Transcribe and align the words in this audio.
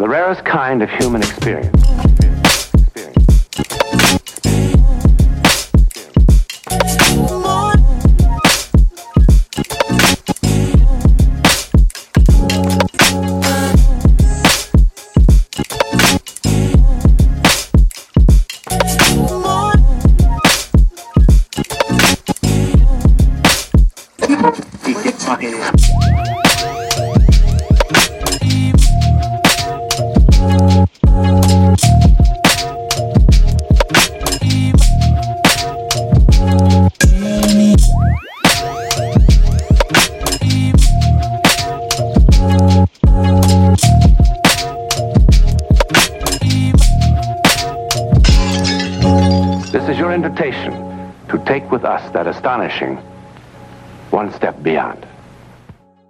the 0.00 0.08
rarest 0.08 0.42
kind 0.46 0.82
of 0.82 0.88
human 0.88 1.20
experience. 1.20 1.90
Is 49.90 49.98
your 49.98 50.12
invitation 50.12 50.72
to 51.28 51.42
take 51.44 51.68
with 51.72 51.84
us 51.84 52.12
that 52.12 52.28
astonishing 52.28 52.96
one 54.10 54.32
step 54.32 54.62
beyond. 54.62 55.09